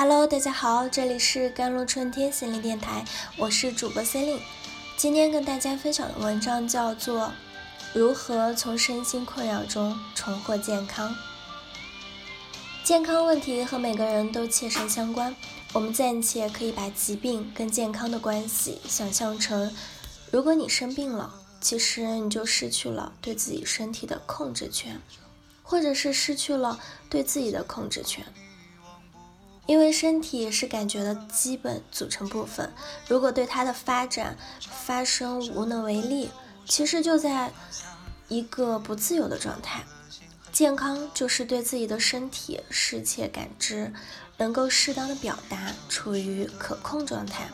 [0.00, 3.04] Hello，大家好，这里是甘露春天心灵电台，
[3.36, 4.42] 我是主播 c e l i n e
[4.96, 7.22] 今天跟大家分享的文章叫做
[7.92, 11.10] 《如何从身心困扰中重获健康》。
[12.84, 15.34] 健康问题和每个人都切身相关，
[15.72, 19.74] 我们暂且可以把疾病跟健康的关系想象成：
[20.30, 25.00] 如果你生病了，其实你就失去了对自己身体的控制权。
[25.64, 26.78] 或者是失去了
[27.10, 28.24] 对自己的控制权，
[29.68, 32.72] 因为身体是感觉的基本组成部分，
[33.06, 36.30] 如果对它的发展发生无能为力，
[36.64, 37.52] 其实就在
[38.28, 39.84] 一个不自由的状态。
[40.50, 43.92] 健康就是对自己的身体适切感知，
[44.38, 47.46] 能够适当的表达，处于可控状态。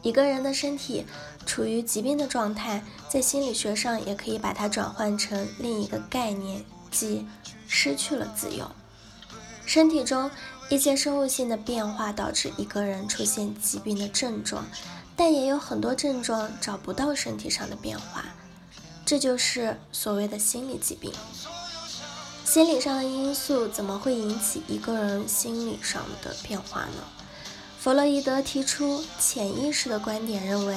[0.00, 1.04] 一个人的身体
[1.44, 6.64] 处于疾病的状态，在心理学上也可以把它转换成另一个概念。
[6.90, 7.26] 即
[7.68, 8.70] 失去了自由，
[9.66, 10.30] 身体中
[10.70, 14.66] 一些生物性的变化导致一个人出现疾病的症状，
[15.14, 18.24] 但也有很多症状找不到身体上的变化，
[19.04, 21.12] 这就是所谓的心理疾病。
[22.44, 27.04] 心理上的因素怎么会引起一个人心理上的变化呢？
[27.78, 30.76] 弗洛伊德提出潜意识的观点，认为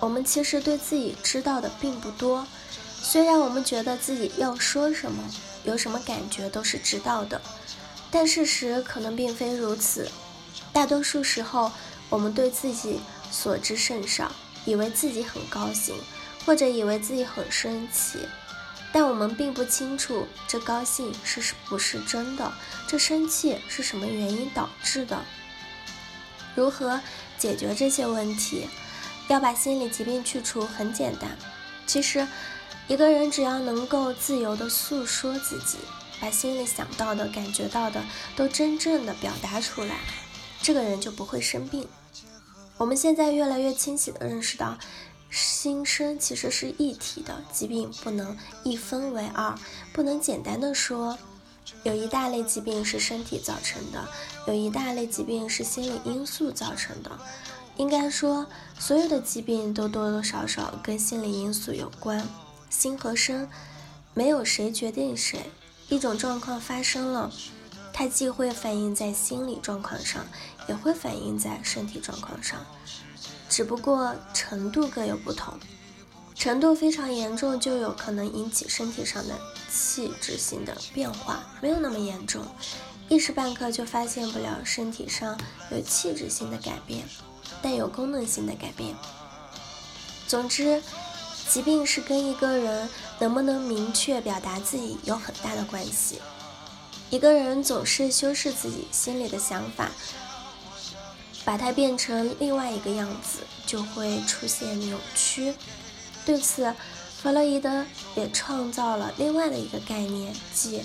[0.00, 2.46] 我们其实对自己知道的并不多。
[3.00, 5.22] 虽然我们觉得自己要说什么、
[5.64, 7.40] 有什么感觉都是知道的，
[8.18, 10.10] 但事实可能并非如此。
[10.72, 11.70] 大多数时候，
[12.08, 12.98] 我们对自己
[13.30, 14.32] 所知甚少，
[14.64, 15.94] 以为自己很高兴，
[16.46, 18.20] 或者以为自己很生气，
[18.90, 22.50] 但我们并不清楚这高兴是不是真的，
[22.88, 25.22] 这生气是什么原因导致的。
[26.54, 26.98] 如何
[27.36, 28.66] 解决这些问题？
[29.28, 31.36] 要把心理疾病去除很简单，
[31.86, 32.26] 其实。
[32.88, 35.78] 一个人只要能够自由地诉说自己，
[36.20, 38.02] 把心里想到的、感觉到的
[38.34, 40.00] 都真正的表达出来，
[40.62, 41.86] 这个人就不会生病。
[42.78, 44.76] 我们现在越来越清晰地认识到，
[45.30, 49.54] 心身其实是一体的，疾病不能一分为二，
[49.92, 51.16] 不能简单的说，
[51.82, 54.08] 有一大类疾病是身体造成的，
[54.46, 57.10] 有一大类疾病是心理因素造成的。
[57.76, 58.46] 应该说，
[58.78, 62.26] 所有的疾病都多多少少跟心理因素有关。
[62.70, 63.48] 心和身，
[64.14, 65.50] 没有谁决定谁。
[65.88, 67.30] 一种状况发生了，
[67.92, 70.26] 它既会反映在心理状况上，
[70.68, 72.58] 也会反映在身体状况上，
[73.48, 75.54] 只不过程度各有不同。
[76.34, 79.34] 程度非常严重，就有可能引起身体上的
[79.70, 82.44] 器质性的变化；没有那么严重，
[83.08, 85.38] 一时半刻就发现不了身体上
[85.70, 87.08] 有器质性的改变，
[87.62, 88.94] 但有功能性的改变。
[90.26, 90.82] 总之。
[91.48, 96.20] 疾病是跟一个人能不能明确表达自己有很大的关系。
[97.08, 99.90] 一个人总是修饰自己心里的想法，
[101.44, 105.54] 把它变成另外一个样子，就会出现扭曲。
[106.24, 106.74] 对此，
[107.22, 107.86] 弗洛伊德
[108.16, 110.82] 也创造了另外的一个概念，即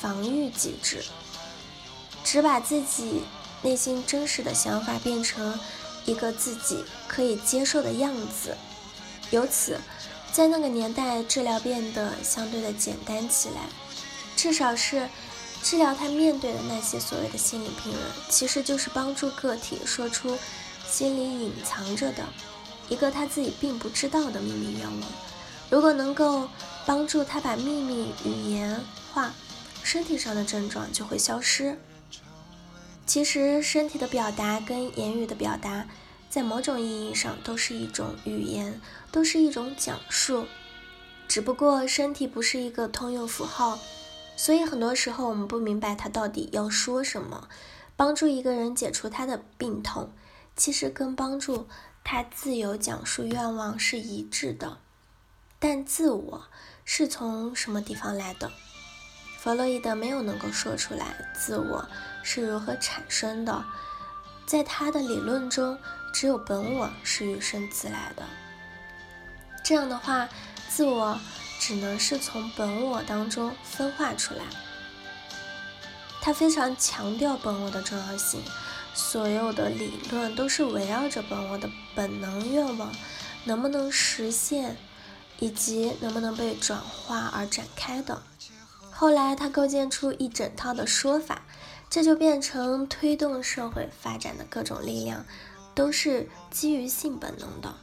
[0.00, 1.04] 防御机制，
[2.24, 3.22] 只把自己
[3.60, 5.60] 内心真实的想法变成
[6.06, 8.56] 一个自己可以接受的样子。
[9.30, 9.78] 由此，
[10.32, 13.62] 在那个年代，治疗变得相对的简单起来。
[14.36, 15.08] 至少是
[15.62, 20.38] 治疗他面对的那些所谓的心理病人，其实就是帮助个体说出
[20.88, 22.24] 心里隐藏着的
[22.88, 25.02] 一个他自己并不知道的秘密愿望。
[25.68, 26.48] 如果能够
[26.86, 28.80] 帮助他把秘密语言
[29.12, 29.34] 化，
[29.82, 31.78] 身体上的症状就会消失。
[33.04, 35.86] 其实，身体的表达跟言语的表达。
[36.28, 38.80] 在某种意义上，都是一种语言，
[39.10, 40.46] 都是一种讲述。
[41.26, 43.78] 只不过身体不是一个通用符号，
[44.36, 47.48] 所以很多时候我们不明白他到底要说什么。
[47.96, 50.12] 帮助一个人解除他的病痛，
[50.54, 51.66] 其实跟帮助
[52.04, 54.78] 他自由讲述愿望是一致的。
[55.58, 56.42] 但自我
[56.84, 58.52] 是从什么地方来的？
[59.38, 61.88] 弗洛伊德没有能够说出来，自我
[62.22, 63.64] 是如何产生的。
[64.48, 65.78] 在他的理论中，
[66.10, 68.22] 只有本我是与生俱来的。
[69.62, 70.26] 这样的话，
[70.70, 71.20] 自我
[71.60, 74.40] 只能是从本我当中分化出来。
[76.22, 78.40] 他非常强调本我的重要性，
[78.94, 82.90] 所有的理论都是围绕着本我的本能愿望
[83.44, 84.78] 能不能实现，
[85.40, 88.22] 以及能不能被转化而展开的。
[88.90, 91.42] 后来，他构建出一整套的说法。
[91.90, 95.24] 这就变成推动社会发展的各种力量，
[95.74, 97.74] 都是基于性本能的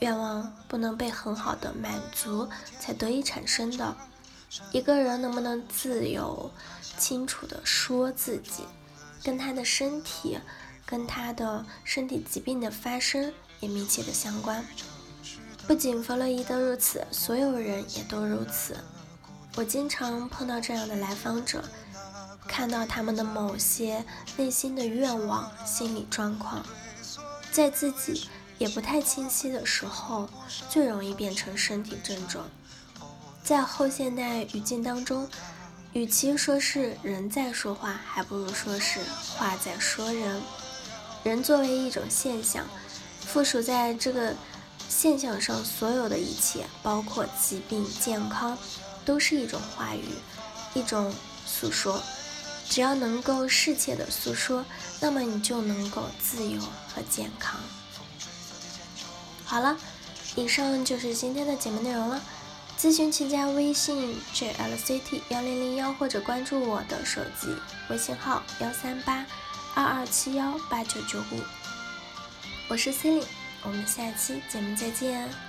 [0.00, 2.48] 愿望不能被很好的满足
[2.78, 3.96] 才得以产生的。
[4.72, 6.50] 一个人能不能自由、
[6.98, 8.64] 清楚地说自己，
[9.22, 10.38] 跟他的身体，
[10.86, 14.64] 跟他的身体疾病的发生也密切的相关。
[15.66, 18.76] 不仅弗洛伊德如此，所有人也都如此。
[19.56, 21.62] 我经常碰到这样的来访者，
[22.58, 24.04] 看到他们的某些
[24.36, 26.60] 内心的愿望、心理状况，
[27.52, 28.28] 在自己
[28.58, 30.28] 也不太清晰的时候，
[30.68, 32.48] 最容易变成身体症状。
[33.44, 35.28] 在后现代语境当中，
[35.92, 38.98] 与其说是人在说话，还不如说是
[39.36, 40.42] 话在说人。
[41.22, 42.66] 人作为一种现象，
[43.20, 44.34] 附属在这个
[44.88, 48.58] 现象上所有的一切，包括疾病、健康。
[49.04, 50.02] 都是一种话语，
[50.74, 51.14] 一种
[51.46, 52.02] 诉说。
[52.68, 54.64] 只要能够适切的诉说，
[55.00, 57.58] 那么你就能够自由和健康。
[59.44, 59.76] 好了，
[60.36, 62.20] 以上就是今天的节目内容了。
[62.78, 67.48] 咨询请加微信 jlct 幺零零幺，或者关注我的手机
[67.88, 69.26] 微信号幺三八
[69.74, 71.40] 二二七幺八九九五。
[72.68, 73.28] 我是 c e l i n e
[73.64, 75.47] 我们下期节目再见。